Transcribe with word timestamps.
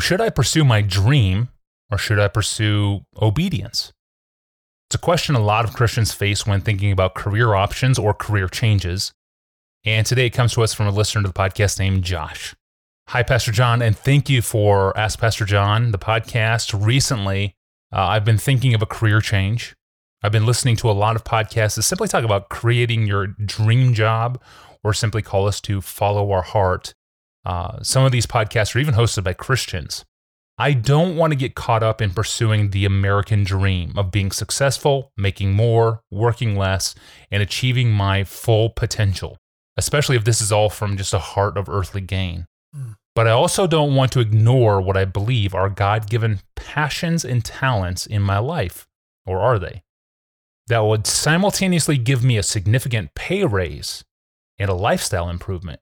Should 0.00 0.20
I 0.20 0.30
pursue 0.30 0.64
my 0.64 0.82
dream 0.82 1.48
or 1.90 1.98
should 1.98 2.18
I 2.18 2.28
pursue 2.28 3.00
obedience? 3.20 3.92
It's 4.88 4.94
a 4.94 4.98
question 4.98 5.34
a 5.34 5.40
lot 5.40 5.64
of 5.64 5.74
Christians 5.74 6.12
face 6.12 6.46
when 6.46 6.60
thinking 6.60 6.92
about 6.92 7.14
career 7.14 7.54
options 7.54 7.98
or 7.98 8.14
career 8.14 8.46
changes. 8.46 9.12
And 9.84 10.06
today 10.06 10.26
it 10.26 10.30
comes 10.30 10.52
to 10.52 10.62
us 10.62 10.74
from 10.74 10.86
a 10.86 10.90
listener 10.90 11.22
to 11.22 11.28
the 11.28 11.34
podcast 11.34 11.78
named 11.78 12.04
Josh. 12.04 12.54
Hi, 13.08 13.22
Pastor 13.22 13.52
John, 13.52 13.82
and 13.82 13.96
thank 13.96 14.28
you 14.28 14.42
for 14.42 14.96
Ask 14.98 15.18
Pastor 15.18 15.44
John, 15.44 15.92
the 15.92 15.98
podcast. 15.98 16.74
Recently, 16.78 17.54
uh, 17.92 18.02
I've 18.02 18.24
been 18.24 18.38
thinking 18.38 18.74
of 18.74 18.82
a 18.82 18.86
career 18.86 19.20
change. 19.20 19.74
I've 20.22 20.32
been 20.32 20.46
listening 20.46 20.76
to 20.76 20.90
a 20.90 20.92
lot 20.92 21.16
of 21.16 21.24
podcasts 21.24 21.76
that 21.76 21.82
simply 21.82 22.08
talk 22.08 22.24
about 22.24 22.48
creating 22.48 23.06
your 23.06 23.28
dream 23.28 23.94
job 23.94 24.42
or 24.84 24.92
simply 24.92 25.22
call 25.22 25.46
us 25.46 25.60
to 25.62 25.80
follow 25.80 26.30
our 26.32 26.42
heart. 26.42 26.94
Uh, 27.46 27.80
some 27.80 28.04
of 28.04 28.10
these 28.10 28.26
podcasts 28.26 28.74
are 28.74 28.80
even 28.80 28.94
hosted 28.94 29.22
by 29.22 29.32
Christians. 29.32 30.04
I 30.58 30.72
don't 30.72 31.16
want 31.16 31.30
to 31.30 31.38
get 31.38 31.54
caught 31.54 31.84
up 31.84 32.02
in 32.02 32.10
pursuing 32.10 32.70
the 32.70 32.84
American 32.84 33.44
dream 33.44 33.92
of 33.96 34.10
being 34.10 34.32
successful, 34.32 35.12
making 35.16 35.52
more, 35.52 36.02
working 36.10 36.56
less, 36.56 36.96
and 37.30 37.40
achieving 37.40 37.92
my 37.92 38.24
full 38.24 38.70
potential, 38.70 39.38
especially 39.76 40.16
if 40.16 40.24
this 40.24 40.40
is 40.40 40.50
all 40.50 40.70
from 40.70 40.96
just 40.96 41.14
a 41.14 41.20
heart 41.20 41.56
of 41.56 41.68
earthly 41.68 42.00
gain. 42.00 42.46
Mm. 42.76 42.96
But 43.14 43.28
I 43.28 43.30
also 43.30 43.68
don't 43.68 43.94
want 43.94 44.10
to 44.12 44.20
ignore 44.20 44.80
what 44.80 44.96
I 44.96 45.04
believe 45.04 45.54
are 45.54 45.70
God 45.70 46.10
given 46.10 46.40
passions 46.56 47.24
and 47.24 47.44
talents 47.44 48.06
in 48.06 48.22
my 48.22 48.38
life, 48.38 48.88
or 49.24 49.38
are 49.38 49.60
they? 49.60 49.84
That 50.66 50.80
would 50.80 51.06
simultaneously 51.06 51.96
give 51.96 52.24
me 52.24 52.38
a 52.38 52.42
significant 52.42 53.14
pay 53.14 53.44
raise 53.44 54.02
and 54.58 54.68
a 54.68 54.74
lifestyle 54.74 55.28
improvement. 55.28 55.80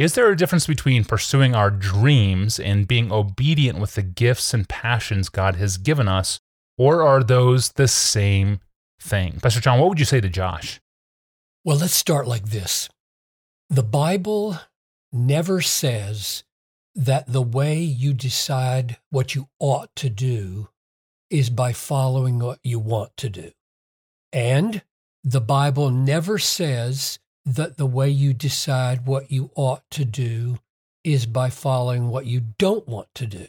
Is 0.00 0.14
there 0.14 0.30
a 0.30 0.36
difference 0.36 0.66
between 0.66 1.04
pursuing 1.04 1.54
our 1.54 1.70
dreams 1.70 2.58
and 2.58 2.88
being 2.88 3.12
obedient 3.12 3.78
with 3.78 3.96
the 3.96 4.02
gifts 4.02 4.54
and 4.54 4.66
passions 4.66 5.28
God 5.28 5.56
has 5.56 5.76
given 5.76 6.08
us, 6.08 6.40
or 6.78 7.02
are 7.06 7.22
those 7.22 7.72
the 7.72 7.86
same 7.86 8.60
thing? 8.98 9.40
Pastor 9.42 9.60
John, 9.60 9.78
what 9.78 9.90
would 9.90 9.98
you 9.98 10.06
say 10.06 10.18
to 10.22 10.30
Josh? 10.30 10.80
Well, 11.66 11.76
let's 11.76 11.92
start 11.92 12.26
like 12.26 12.46
this 12.46 12.88
The 13.68 13.82
Bible 13.82 14.58
never 15.12 15.60
says 15.60 16.44
that 16.94 17.30
the 17.30 17.42
way 17.42 17.82
you 17.82 18.14
decide 18.14 18.96
what 19.10 19.34
you 19.34 19.50
ought 19.58 19.94
to 19.96 20.08
do 20.08 20.70
is 21.28 21.50
by 21.50 21.74
following 21.74 22.38
what 22.38 22.60
you 22.64 22.78
want 22.78 23.14
to 23.18 23.28
do. 23.28 23.50
And 24.32 24.80
the 25.22 25.42
Bible 25.42 25.90
never 25.90 26.38
says 26.38 27.18
that 27.44 27.76
the 27.76 27.86
way 27.86 28.08
you 28.08 28.34
decide 28.34 29.06
what 29.06 29.30
you 29.30 29.50
ought 29.54 29.82
to 29.90 30.04
do 30.04 30.58
is 31.04 31.26
by 31.26 31.50
following 31.50 32.08
what 32.08 32.26
you 32.26 32.40
don't 32.58 32.86
want 32.86 33.08
to 33.14 33.26
do. 33.26 33.46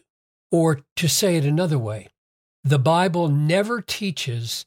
Or 0.52 0.82
to 0.96 1.08
say 1.08 1.38
it 1.38 1.46
another 1.46 1.80
way, 1.80 2.10
the 2.64 2.80
Bible 2.80 3.28
never 3.28 3.82
teaches 3.82 4.66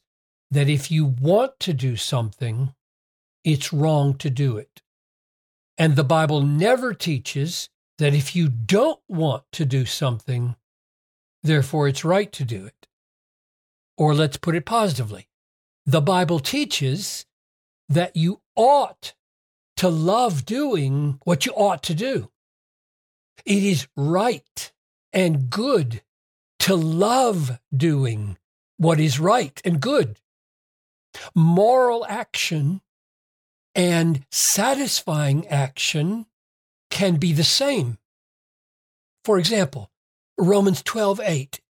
that 0.51 0.69
if 0.69 0.91
you 0.91 1.05
want 1.05 1.59
to 1.61 1.73
do 1.73 1.95
something, 1.95 2.73
it's 3.43 3.73
wrong 3.73 4.15
to 4.15 4.29
do 4.29 4.57
it. 4.57 4.81
And 5.77 5.95
the 5.95 6.03
Bible 6.03 6.41
never 6.41 6.93
teaches 6.93 7.69
that 7.97 8.13
if 8.13 8.35
you 8.35 8.49
don't 8.49 8.99
want 9.07 9.43
to 9.53 9.65
do 9.65 9.85
something, 9.85 10.55
therefore 11.43 11.87
it's 11.87 12.05
right 12.05 12.31
to 12.33 12.45
do 12.45 12.65
it. 12.65 12.87
Or 13.97 14.13
let's 14.13 14.37
put 14.37 14.55
it 14.55 14.65
positively 14.65 15.27
the 15.85 16.01
Bible 16.01 16.39
teaches 16.39 17.25
that 17.89 18.15
you 18.15 18.41
ought 18.55 19.13
to 19.77 19.89
love 19.89 20.45
doing 20.45 21.19
what 21.23 21.45
you 21.45 21.51
ought 21.53 21.83
to 21.83 21.93
do. 21.93 22.31
It 23.45 23.63
is 23.63 23.87
right 23.95 24.71
and 25.13 25.49
good 25.49 26.01
to 26.59 26.75
love 26.75 27.59
doing 27.75 28.37
what 28.77 28.99
is 28.99 29.19
right 29.19 29.61
and 29.63 29.79
good. 29.79 30.19
Moral 31.33 32.05
action 32.07 32.81
and 33.73 34.25
satisfying 34.31 35.47
action 35.47 36.25
can 36.89 37.17
be 37.17 37.33
the 37.33 37.43
same. 37.43 37.97
For 39.23 39.37
example, 39.37 39.91
Romans 40.37 40.81
12 40.83 41.21
8. 41.23 41.61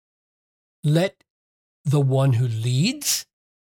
Let 0.84 1.24
the 1.84 2.02
one 2.02 2.34
who 2.34 2.48
leads 2.48 3.26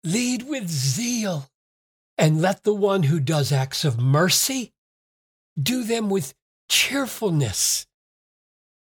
lead 0.04 0.48
with 0.48 0.68
zeal 0.68 1.48
and 2.18 2.40
let 2.40 2.64
the 2.64 2.74
one 2.74 3.04
who 3.04 3.20
does 3.20 3.52
acts 3.52 3.84
of 3.84 3.98
mercy 3.98 4.72
do 5.60 5.84
them 5.84 6.08
with 6.08 6.34
cheerfulness. 6.68 7.86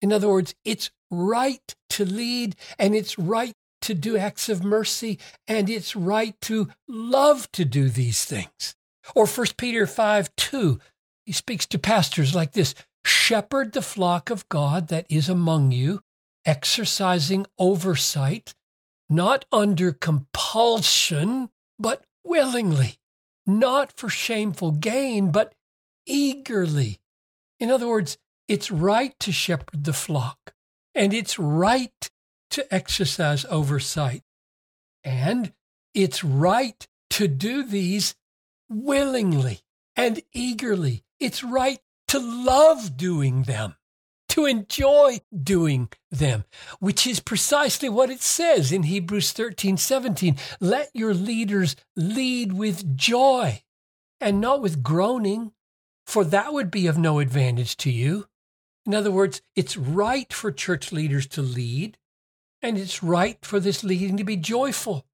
In 0.02 0.12
other 0.12 0.28
words, 0.28 0.56
it's 0.64 0.92
right 1.12 1.76
to 1.92 2.06
lead 2.06 2.56
and 2.78 2.96
it's 2.96 3.18
right 3.18 3.54
to 3.82 3.94
do 3.94 4.18
acts 4.18 4.50
of 4.50 4.64
mercy 4.64 5.20
and 5.48 5.70
it's 5.70 5.96
right 5.96 6.40
to 6.42 6.70
love 6.88 7.52
to 7.54 7.66
do 7.66 7.90
these 7.90 8.26
things. 8.26 8.76
Or 9.14 9.26
1 9.28 9.48
Peter 9.58 9.86
5 9.86 10.36
2, 10.36 10.80
he 11.26 11.32
speaks 11.32 11.66
to 11.68 11.80
pastors 11.80 12.34
like 12.34 12.54
this 12.54 12.74
Shepherd 13.06 13.74
the 13.74 13.84
flock 13.84 14.32
of 14.32 14.50
God 14.50 14.88
that 14.88 15.06
is 15.10 15.30
among 15.30 15.72
you, 15.72 16.02
exercising 16.44 17.46
oversight, 17.60 18.56
not 19.08 19.46
under 19.52 19.92
compulsion, 19.92 21.50
but 21.78 22.04
willingly 22.24 22.98
not 23.46 23.92
for 23.92 24.10
shameful 24.10 24.72
gain, 24.72 25.32
but 25.32 25.54
eagerly. 26.06 27.00
In 27.60 27.70
other 27.70 27.88
words, 27.88 28.18
it's 28.48 28.72
right 28.72 29.18
to 29.20 29.32
shepherd 29.32 29.84
the 29.84 29.94
flock, 29.94 30.54
and 30.94 31.14
it's 31.14 31.40
right 31.40 32.10
to 32.52 32.74
exercise 32.74 33.46
oversight, 33.46 34.24
and 35.04 35.54
it's 35.94 36.24
right 36.24 36.88
to 37.12 37.28
do 37.28 37.64
these 37.64 38.16
willingly 38.70 39.62
and 39.96 40.22
eagerly. 40.34 41.04
It's 41.20 41.44
right 41.44 41.80
to 42.10 42.20
love 42.20 42.98
doing 42.98 43.44
them 43.44 43.76
to 44.36 44.46
enjoy 44.46 45.18
doing 45.44 45.88
them, 46.12 46.44
which 46.82 47.08
is 47.08 47.22
precisely 47.22 47.88
what 47.88 48.10
it 48.10 48.22
says 48.22 48.70
in 48.70 48.84
Hebrews 48.84 49.32
13 49.32 49.78
17. 49.78 50.36
Let 50.60 50.90
your 50.94 51.14
leaders 51.14 51.78
lead 51.96 52.52
with 52.52 52.98
joy 52.98 53.64
and 54.20 54.42
not 54.42 54.62
with 54.62 54.84
groaning, 54.84 55.54
for 56.06 56.26
that 56.26 56.52
would 56.52 56.70
be 56.70 56.86
of 56.86 56.98
no 56.98 57.20
advantage 57.20 57.78
to 57.78 57.90
you. 57.90 58.28
In 58.86 58.94
other 58.94 59.10
words, 59.10 59.42
it's 59.56 59.78
right 59.78 60.32
for 60.34 60.52
church 60.52 60.92
leaders 60.92 61.28
to 61.28 61.42
lead, 61.42 61.98
and 62.62 62.78
it's 62.78 63.02
right 63.02 63.38
for 63.42 63.62
this 63.62 63.86
leading 63.86 64.18
to 64.18 64.26
be 64.26 64.36
joyful. 64.36 65.06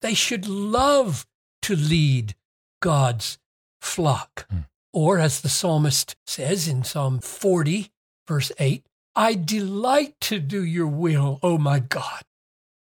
They 0.00 0.14
should 0.14 0.48
love 0.48 1.26
to 1.62 1.76
lead 1.76 2.34
God's 2.80 3.38
flock. 3.82 4.46
Hmm. 4.50 4.60
Or, 4.90 5.18
as 5.18 5.42
the 5.42 5.50
psalmist 5.50 6.16
says 6.24 6.66
in 6.66 6.82
Psalm 6.82 7.18
40, 7.18 7.90
Verse 8.26 8.52
8 8.58 8.84
I 9.16 9.34
delight 9.34 10.14
to 10.22 10.38
do 10.38 10.64
your 10.64 10.88
will, 10.88 11.38
O 11.42 11.56
my 11.56 11.78
God. 11.78 12.22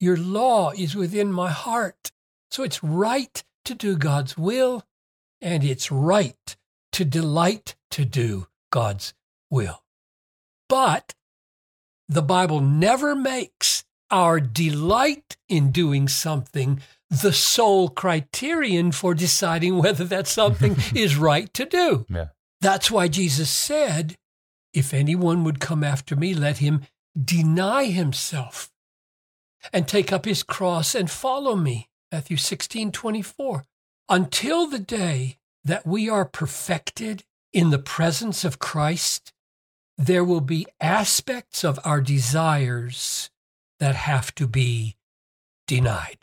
Your 0.01 0.17
law 0.17 0.73
is 0.73 0.95
within 0.95 1.31
my 1.31 1.51
heart. 1.51 2.11
So 2.51 2.63
it's 2.63 2.83
right 2.83 3.43
to 3.65 3.75
do 3.75 3.97
God's 3.97 4.39
will, 4.39 4.85
and 5.41 5.65
it's 5.65 5.91
right 5.91 6.57
to 6.93 7.05
delight 7.05 7.75
to 7.91 8.05
do 8.05 8.47
God's 8.71 9.15
will. 9.51 9.83
But 10.69 11.15
the 12.09 12.23
Bible 12.23 12.61
never 12.61 13.15
makes 13.15 13.85
our 14.11 14.41
delight 14.41 15.37
in 15.49 15.73
doing 15.73 16.09
something 16.09 16.81
the 17.11 17.33
sole 17.33 17.89
criterion 17.89 18.93
for 18.93 19.15
deciding 19.15 19.79
whether 19.79 20.05
that 20.05 20.27
something 20.27 20.77
is 20.95 21.17
right 21.17 21.53
to 21.55 21.65
do. 21.65 22.07
Yeah. 22.09 22.29
That's 22.61 22.91
why 22.91 23.09
Jesus 23.09 23.51
said, 23.51 24.17
if 24.77 24.93
anyone 24.93 25.43
would 25.43 25.59
come 25.59 25.83
after 25.83 26.15
me, 26.15 26.35
let 26.35 26.59
him 26.59 26.83
deny 27.19 27.85
himself 27.85 28.71
and 29.73 29.89
take 29.89 30.13
up 30.13 30.27
his 30.27 30.43
cross 30.43 30.95
and 30.95 31.11
follow 31.11 31.57
me. 31.57 31.89
Matthew 32.13 32.37
16, 32.37 32.93
24. 32.93 33.65
Until 34.11 34.67
the 34.67 34.79
day 34.79 35.39
that 35.65 35.87
we 35.87 36.11
are 36.11 36.27
perfected 36.27 37.25
in 37.55 37.71
the 37.71 37.79
presence 37.79 38.45
of 38.45 38.59
Christ, 38.59 39.33
there 39.97 40.23
will 40.23 40.43
be 40.43 40.67
aspects 40.79 41.65
of 41.65 41.81
our 41.83 42.03
desires 42.03 43.31
that 43.81 43.95
have 43.95 44.35
to 44.35 44.47
be 44.47 44.97
denied 45.67 46.19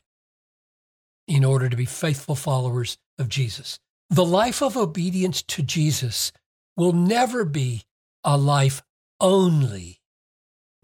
in 1.28 1.44
order 1.44 1.70
to 1.70 1.76
be 1.76 1.86
faithful 1.86 2.36
followers 2.36 3.00
of 3.18 3.30
Jesus. 3.30 3.80
The 4.12 4.24
life 4.24 4.62
of 4.62 4.78
obedience 4.78 5.42
to 5.42 5.64
Jesus 5.64 6.32
will 6.78 6.94
never 6.94 7.46
be 7.46 7.86
a 8.24 8.38
life 8.38 8.81
only 9.20 10.02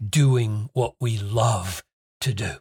doing 0.06 0.70
what 0.72 0.94
we 1.00 1.18
love 1.18 1.82
to 2.20 2.32
do. 2.32 2.56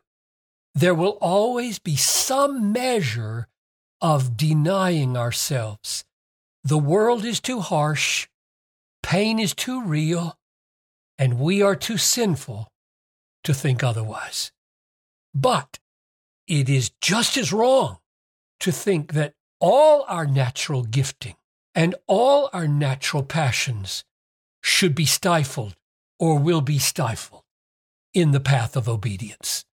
There 0.76 0.96
will 0.96 1.18
always 1.22 1.80
be 1.80 1.96
some 1.96 2.72
measure 2.72 3.48
of 4.02 4.38
denying 4.38 5.18
ourselves. 5.18 6.06
The 6.64 6.78
world 6.78 7.26
is 7.26 7.40
too 7.40 7.60
harsh, 7.60 8.28
pain 9.04 9.40
is 9.40 9.54
too 9.54 9.84
real, 9.84 10.38
and 11.18 11.40
we 11.40 11.62
are 11.62 11.76
too 11.76 11.98
sinful 11.98 12.72
to 13.44 13.54
think 13.54 13.84
otherwise. 13.84 14.52
But 15.34 15.80
it 16.48 16.70
is 16.70 16.92
just 17.02 17.38
as 17.38 17.54
wrong 17.54 17.98
to 18.62 18.72
think 18.72 19.14
that 19.14 19.34
all 19.60 20.06
our 20.08 20.26
natural 20.26 20.84
gifting 20.84 21.36
and 21.76 21.96
all 22.08 22.50
our 22.54 22.68
natural 22.68 23.24
passions 23.24 24.04
should 24.62 24.96
be 24.96 25.06
stifled 25.06 25.76
or 26.20 26.38
will 26.38 26.62
be 26.62 26.80
stifled 26.80 27.44
in 28.14 28.32
the 28.32 28.40
path 28.40 28.76
of 28.76 28.90
obedience. 28.90 29.66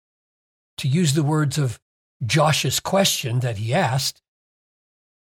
To 0.79 0.88
use 0.88 1.15
the 1.15 1.23
words 1.23 1.59
of 1.59 1.81
Josh's 2.25 2.81
question 2.81 3.41
that 3.41 3.59
he 3.59 3.75
asked, 3.75 4.23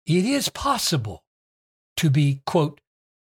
it 0.06 0.24
is 0.24 0.48
possible 0.48 1.24
to 1.96 2.10
be, 2.10 2.42
quote, 2.46 2.80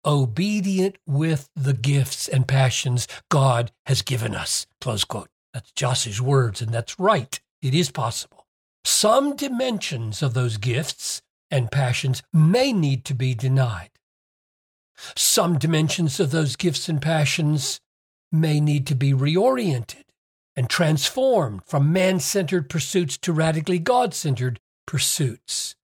obedient 0.05 0.97
with 1.07 1.49
the 1.55 1.73
gifts 1.73 2.27
and 2.27 2.47
passions 2.47 3.07
God 3.29 3.71
has 3.85 4.01
given 4.01 4.35
us, 4.35 4.67
close 4.81 5.03
quote. 5.03 5.29
That's 5.53 5.71
Josh's 5.71 6.21
words, 6.21 6.61
and 6.61 6.71
that's 6.71 6.99
right. 6.99 7.39
It 7.61 7.73
is 7.73 7.89
possible. 7.89 8.45
Some 8.83 9.35
dimensions 9.35 10.21
of 10.21 10.33
those 10.33 10.57
gifts 10.57 11.21
and 11.49 11.71
passions 11.71 12.21
may 12.33 12.73
need 12.73 13.05
to 13.05 13.15
be 13.15 13.33
denied. 13.33 13.91
Some 15.15 15.57
dimensions 15.57 16.19
of 16.19 16.31
those 16.31 16.55
gifts 16.55 16.89
and 16.89 17.01
passions 17.01 17.79
may 18.31 18.59
need 18.59 18.87
to 18.87 18.95
be 18.95 19.13
reoriented 19.13 20.03
and 20.55 20.69
transformed 20.69 21.61
from 21.65 21.91
man 21.91 22.19
centered 22.19 22.69
pursuits 22.69 23.17
to 23.19 23.33
radically 23.33 23.79
God 23.79 24.13
centered 24.13 24.59
pursuits. 24.85 25.75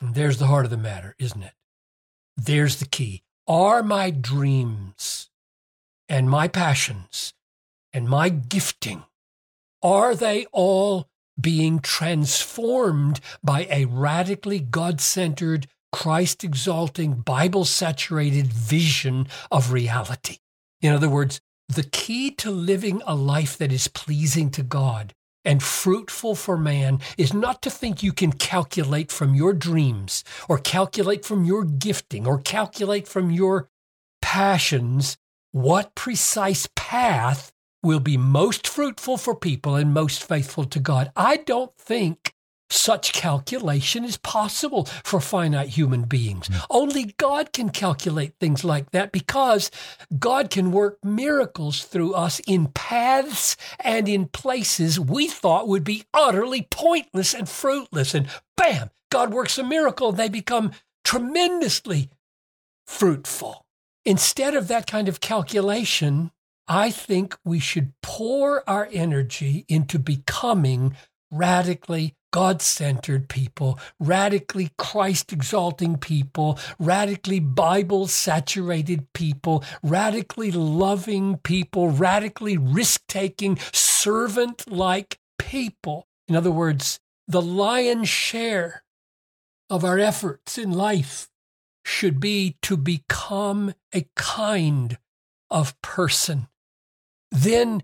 And 0.00 0.14
there's 0.14 0.38
the 0.38 0.46
heart 0.46 0.64
of 0.64 0.70
the 0.70 0.76
matter, 0.76 1.14
isn't 1.18 1.42
it? 1.42 1.52
There's 2.36 2.76
the 2.76 2.86
key. 2.86 3.22
Are 3.46 3.82
my 3.82 4.10
dreams 4.10 5.30
and 6.08 6.30
my 6.30 6.48
passions 6.48 7.34
and 7.92 8.08
my 8.08 8.28
gifting, 8.28 9.04
are 9.82 10.14
they 10.14 10.46
all 10.52 11.08
being 11.40 11.80
transformed 11.80 13.20
by 13.42 13.66
a 13.70 13.86
radically 13.86 14.58
God 14.58 15.00
centered, 15.00 15.66
Christ 15.92 16.44
exalting, 16.44 17.14
Bible 17.14 17.64
saturated 17.64 18.46
vision 18.46 19.26
of 19.50 19.72
reality? 19.72 20.38
In 20.80 20.92
other 20.92 21.08
words, 21.08 21.40
the 21.68 21.82
key 21.84 22.30
to 22.32 22.50
living 22.50 23.02
a 23.06 23.14
life 23.14 23.56
that 23.58 23.72
is 23.72 23.88
pleasing 23.88 24.50
to 24.50 24.62
God 24.62 25.14
and 25.44 25.62
fruitful 25.62 26.34
for 26.34 26.56
man 26.56 27.00
is 27.16 27.32
not 27.32 27.62
to 27.62 27.70
think 27.70 28.02
you 28.02 28.12
can 28.12 28.32
calculate 28.32 29.10
from 29.10 29.34
your 29.34 29.52
dreams 29.52 30.24
or 30.48 30.58
calculate 30.58 31.24
from 31.24 31.44
your 31.44 31.64
gifting 31.64 32.26
or 32.26 32.38
calculate 32.38 33.08
from 33.08 33.30
your 33.30 33.68
passions 34.20 35.16
what 35.52 35.94
precise 35.94 36.68
path 36.76 37.52
will 37.82 38.00
be 38.00 38.16
most 38.16 38.68
fruitful 38.68 39.16
for 39.16 39.34
people 39.34 39.74
and 39.74 39.94
most 39.94 40.22
faithful 40.22 40.64
to 40.64 40.78
God. 40.78 41.10
I 41.16 41.38
don't 41.38 41.74
think 41.78 42.29
such 42.70 43.12
calculation 43.12 44.04
is 44.04 44.16
possible 44.16 44.84
for 44.84 45.20
finite 45.20 45.70
human 45.70 46.02
beings. 46.02 46.48
Mm. 46.48 46.66
Only 46.70 47.14
God 47.18 47.52
can 47.52 47.70
calculate 47.70 48.34
things 48.38 48.64
like 48.64 48.90
that 48.92 49.12
because 49.12 49.70
God 50.18 50.50
can 50.50 50.70
work 50.70 50.98
miracles 51.04 51.84
through 51.84 52.14
us 52.14 52.40
in 52.46 52.68
paths 52.68 53.56
and 53.80 54.08
in 54.08 54.26
places 54.26 54.98
we 54.98 55.28
thought 55.28 55.68
would 55.68 55.84
be 55.84 56.04
utterly 56.14 56.66
pointless 56.70 57.34
and 57.34 57.48
fruitless. 57.48 58.14
And 58.14 58.28
bam, 58.56 58.90
God 59.10 59.32
works 59.32 59.58
a 59.58 59.64
miracle 59.64 60.10
and 60.10 60.16
they 60.16 60.28
become 60.28 60.72
tremendously 61.04 62.10
fruitful. 62.86 63.66
Instead 64.04 64.54
of 64.54 64.68
that 64.68 64.86
kind 64.86 65.08
of 65.08 65.20
calculation, 65.20 66.30
I 66.66 66.92
think 66.92 67.36
we 67.44 67.58
should 67.58 67.92
pour 68.00 68.68
our 68.70 68.88
energy 68.92 69.64
into 69.68 69.98
becoming 69.98 70.94
radically 71.30 72.14
God 72.32 72.62
centered 72.62 73.28
people, 73.28 73.78
radically 73.98 74.70
Christ 74.78 75.32
exalting 75.32 75.98
people, 75.98 76.58
radically 76.78 77.40
Bible 77.40 78.06
saturated 78.06 79.12
people, 79.12 79.64
radically 79.82 80.52
loving 80.52 81.38
people, 81.38 81.88
radically 81.88 82.56
risk 82.56 83.02
taking, 83.08 83.58
servant 83.72 84.70
like 84.70 85.18
people. 85.38 86.06
In 86.28 86.36
other 86.36 86.52
words, 86.52 87.00
the 87.26 87.42
lion's 87.42 88.08
share 88.08 88.84
of 89.68 89.84
our 89.84 89.98
efforts 89.98 90.56
in 90.56 90.70
life 90.70 91.28
should 91.84 92.20
be 92.20 92.56
to 92.62 92.76
become 92.76 93.74
a 93.92 94.06
kind 94.14 94.98
of 95.50 95.80
person. 95.82 96.46
Then, 97.32 97.82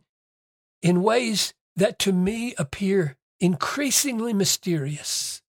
in 0.83 1.03
ways 1.03 1.55
that 1.75 1.99
to 2.01 2.13
me 2.13 2.55
appear 2.59 3.17
increasingly 3.41 4.33
mysterious, 4.33 5.43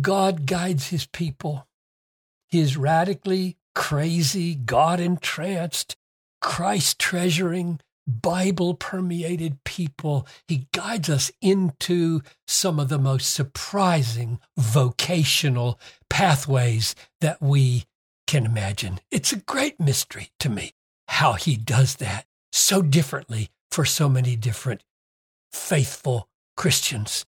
God 0.00 0.46
guides 0.46 0.88
his 0.88 1.06
people. 1.06 1.66
His 2.48 2.76
radically 2.76 3.56
crazy, 3.74 4.54
God 4.54 5.00
entranced, 5.00 5.96
Christ 6.40 6.98
treasuring, 6.98 7.80
Bible 8.06 8.74
permeated 8.74 9.62
people. 9.64 10.26
He 10.48 10.66
guides 10.72 11.08
us 11.08 11.30
into 11.40 12.20
some 12.46 12.80
of 12.80 12.88
the 12.88 12.98
most 12.98 13.32
surprising 13.32 14.40
vocational 14.56 15.78
pathways 16.10 16.94
that 17.20 17.40
we 17.40 17.84
can 18.26 18.44
imagine. 18.44 19.00
It's 19.10 19.32
a 19.32 19.40
great 19.40 19.78
mystery 19.78 20.30
to 20.40 20.48
me 20.48 20.72
how 21.08 21.34
he 21.34 21.56
does 21.56 21.96
that 21.96 22.26
so 22.52 22.82
differently 22.82 23.50
for 23.70 23.84
so 23.84 24.08
many 24.08 24.36
different 24.36 24.82
faithful 25.52 26.28
Christians. 26.62 27.26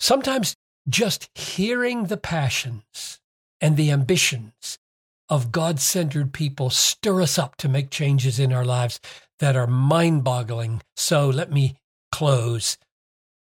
Sometimes 0.00 0.56
just 0.88 1.30
hearing 1.36 2.06
the 2.06 2.16
passions 2.16 3.20
and 3.60 3.76
the 3.76 3.92
ambitions 3.92 4.80
of 5.28 5.52
God 5.52 5.78
centered 5.78 6.32
people 6.32 6.70
stir 6.70 7.22
us 7.22 7.38
up 7.38 7.54
to 7.58 7.68
make 7.68 7.90
changes 7.90 8.40
in 8.40 8.52
our 8.52 8.64
lives 8.64 8.98
that 9.38 9.54
are 9.54 9.68
mind 9.68 10.24
boggling. 10.24 10.82
So 10.96 11.28
let 11.28 11.52
me 11.52 11.76
close 12.10 12.76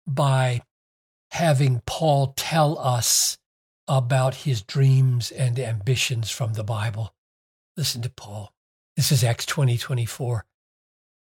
by 0.05 0.61
having 1.31 1.81
Paul 1.85 2.33
tell 2.35 2.77
us 2.77 3.37
about 3.87 4.35
his 4.35 4.61
dreams 4.61 5.31
and 5.31 5.57
ambitions 5.57 6.31
from 6.31 6.55
the 6.55 6.65
Bible. 6.65 7.13
Listen 7.77 8.01
to 8.01 8.09
Paul. 8.09 8.51
This 8.97 9.09
is 9.09 9.23
Acts 9.23 9.45
20 9.45 9.77
24. 9.77 10.43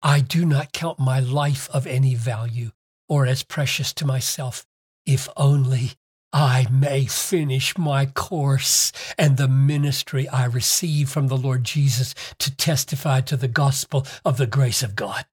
I 0.03 0.19
do 0.19 0.45
not 0.45 0.73
count 0.73 0.99
my 0.99 1.21
life 1.21 1.69
of 1.69 1.87
any 1.87 2.15
value 2.15 2.71
or 3.07 3.25
as 3.25 3.43
precious 3.43 3.93
to 3.93 4.05
myself, 4.05 4.65
if 5.05 5.29
only 5.37 5.93
I 6.33 6.67
may 6.69 7.05
finish 7.05 7.77
my 7.77 8.05
course 8.05 8.91
and 9.17 9.37
the 9.37 9.47
ministry 9.47 10.27
I 10.27 10.45
receive 10.45 11.09
from 11.09 11.27
the 11.27 11.37
Lord 11.37 11.63
Jesus 11.63 12.13
to 12.39 12.55
testify 12.55 13.21
to 13.21 13.37
the 13.37 13.47
gospel 13.47 14.05
of 14.25 14.37
the 14.37 14.47
grace 14.47 14.83
of 14.83 14.95
God. 14.95 15.25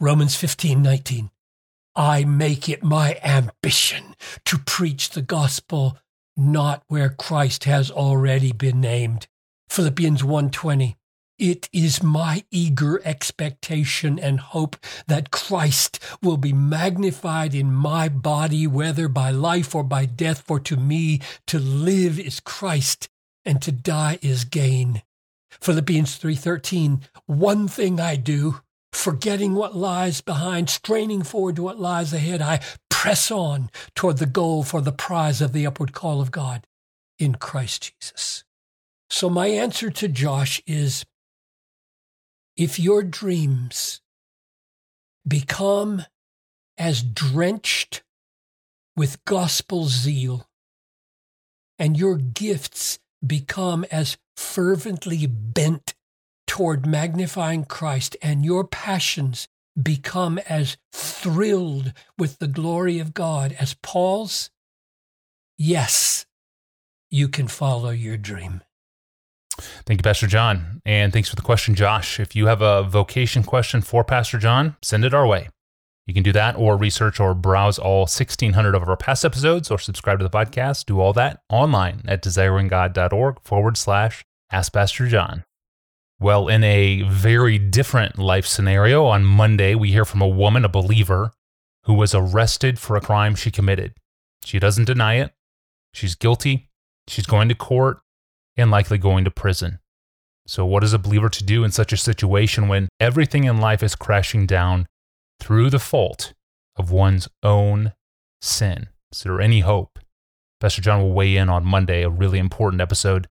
Romans 0.00 0.34
15, 0.34 0.82
19. 0.82 1.30
I 1.94 2.24
make 2.24 2.68
it 2.68 2.82
my 2.82 3.18
ambition 3.22 4.14
to 4.46 4.58
preach 4.58 5.10
the 5.10 5.22
gospel 5.22 5.98
not 6.36 6.82
where 6.88 7.10
Christ 7.10 7.64
has 7.64 7.90
already 7.90 8.52
been 8.52 8.80
named. 8.80 9.28
Philippians 9.68 10.22
1:20 10.22 10.96
it 11.40 11.68
is 11.72 12.02
my 12.02 12.44
eager 12.50 13.00
expectation 13.04 14.18
and 14.18 14.38
hope 14.38 14.76
that 15.06 15.30
Christ 15.30 15.98
will 16.22 16.36
be 16.36 16.52
magnified 16.52 17.54
in 17.54 17.72
my 17.72 18.08
body, 18.08 18.66
whether 18.66 19.08
by 19.08 19.30
life 19.30 19.74
or 19.74 19.82
by 19.82 20.04
death, 20.04 20.42
for 20.42 20.60
to 20.60 20.76
me 20.76 21.20
to 21.46 21.58
live 21.58 22.20
is 22.20 22.40
Christ 22.40 23.08
and 23.44 23.62
to 23.62 23.72
die 23.72 24.18
is 24.20 24.44
gain. 24.44 25.02
Philippians 25.60 26.18
3:13 26.18 27.00
One 27.26 27.66
thing 27.66 27.98
I 27.98 28.16
do 28.16 28.60
forgetting 28.92 29.54
what 29.54 29.74
lies 29.74 30.20
behind 30.20 30.68
straining 30.68 31.22
forward 31.22 31.56
to 31.56 31.62
what 31.62 31.80
lies 31.80 32.12
ahead 32.12 32.42
I 32.42 32.60
press 32.90 33.30
on 33.30 33.70
toward 33.94 34.18
the 34.18 34.26
goal 34.26 34.62
for 34.62 34.80
the 34.80 34.92
prize 34.92 35.40
of 35.40 35.52
the 35.52 35.66
upward 35.66 35.92
call 35.92 36.20
of 36.20 36.30
God 36.30 36.66
in 37.18 37.36
Christ 37.36 37.94
Jesus. 37.98 38.44
So 39.08 39.30
my 39.30 39.46
answer 39.46 39.90
to 39.90 40.08
Josh 40.08 40.60
is 40.66 41.04
if 42.60 42.78
your 42.78 43.02
dreams 43.02 44.02
become 45.26 46.04
as 46.76 47.02
drenched 47.02 48.02
with 48.94 49.24
gospel 49.24 49.86
zeal 49.86 50.46
and 51.78 51.96
your 51.96 52.16
gifts 52.16 52.98
become 53.26 53.86
as 53.90 54.18
fervently 54.36 55.26
bent 55.26 55.94
toward 56.46 56.86
magnifying 56.86 57.64
Christ 57.64 58.14
and 58.20 58.44
your 58.44 58.64
passions 58.64 59.48
become 59.82 60.36
as 60.40 60.76
thrilled 60.92 61.94
with 62.18 62.40
the 62.40 62.46
glory 62.46 62.98
of 62.98 63.14
God 63.14 63.56
as 63.58 63.72
Paul's, 63.82 64.50
yes, 65.56 66.26
you 67.08 67.26
can 67.26 67.48
follow 67.48 67.88
your 67.88 68.18
dream. 68.18 68.60
Thank 69.86 70.00
you, 70.00 70.02
Pastor 70.02 70.26
John. 70.26 70.80
And 70.84 71.12
thanks 71.12 71.28
for 71.28 71.36
the 71.36 71.42
question, 71.42 71.74
Josh. 71.74 72.18
If 72.18 72.34
you 72.34 72.46
have 72.46 72.62
a 72.62 72.82
vocation 72.82 73.42
question 73.42 73.80
for 73.80 74.04
Pastor 74.04 74.38
John, 74.38 74.76
send 74.82 75.04
it 75.04 75.14
our 75.14 75.26
way. 75.26 75.48
You 76.06 76.14
can 76.14 76.22
do 76.22 76.32
that 76.32 76.56
or 76.56 76.76
research 76.76 77.20
or 77.20 77.34
browse 77.34 77.78
all 77.78 78.00
1,600 78.00 78.74
of 78.74 78.88
our 78.88 78.96
past 78.96 79.24
episodes 79.24 79.70
or 79.70 79.78
subscribe 79.78 80.18
to 80.18 80.24
the 80.24 80.30
podcast. 80.30 80.86
Do 80.86 81.00
all 81.00 81.12
that 81.12 81.42
online 81.48 82.02
at 82.06 82.22
desiringgod.org 82.22 83.36
forward 83.44 83.76
slash 83.76 84.24
Ask 84.50 84.72
Pastor 84.72 85.06
John. 85.06 85.44
Well, 86.18 86.48
in 86.48 86.64
a 86.64 87.02
very 87.02 87.58
different 87.58 88.18
life 88.18 88.44
scenario, 88.44 89.06
on 89.06 89.24
Monday, 89.24 89.74
we 89.74 89.92
hear 89.92 90.04
from 90.04 90.20
a 90.20 90.28
woman, 90.28 90.64
a 90.64 90.68
believer, 90.68 91.30
who 91.84 91.94
was 91.94 92.14
arrested 92.14 92.78
for 92.78 92.96
a 92.96 93.00
crime 93.00 93.34
she 93.34 93.50
committed. 93.50 93.94
She 94.44 94.58
doesn't 94.58 94.84
deny 94.84 95.14
it. 95.14 95.32
She's 95.94 96.14
guilty. 96.14 96.68
She's 97.08 97.26
going 97.26 97.48
to 97.48 97.54
court 97.54 98.00
and 98.60 98.70
likely 98.70 98.98
going 98.98 99.24
to 99.24 99.30
prison. 99.30 99.80
So, 100.46 100.64
what 100.64 100.84
is 100.84 100.92
a 100.92 100.98
believer 100.98 101.28
to 101.28 101.44
do 101.44 101.64
in 101.64 101.70
such 101.70 101.92
a 101.92 101.96
situation 101.96 102.68
when 102.68 102.88
everything 102.98 103.44
in 103.44 103.58
life 103.58 103.82
is 103.82 103.94
crashing 103.94 104.46
down 104.46 104.86
through 105.40 105.70
the 105.70 105.78
fault 105.78 106.32
of 106.76 106.90
one's 106.90 107.28
own 107.42 107.92
sin? 108.42 108.88
Is 109.12 109.22
there 109.22 109.40
any 109.40 109.60
hope? 109.60 109.98
Pastor 110.60 110.82
John 110.82 111.00
will 111.00 111.12
weigh 111.12 111.36
in 111.36 111.48
on 111.48 111.64
Monday, 111.64 112.02
a 112.02 112.10
really 112.10 112.38
important 112.38 112.82
episode. 112.82 113.26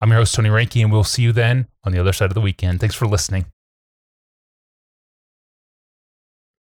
I'm 0.00 0.10
your 0.10 0.18
host, 0.18 0.34
Tony 0.34 0.50
Reinke, 0.50 0.82
and 0.82 0.92
we'll 0.92 1.04
see 1.04 1.22
you 1.22 1.32
then 1.32 1.66
on 1.84 1.92
the 1.92 1.98
other 1.98 2.12
side 2.12 2.30
of 2.30 2.34
the 2.34 2.40
weekend. 2.40 2.80
Thanks 2.80 2.94
for 2.94 3.06
listening. 3.06 3.46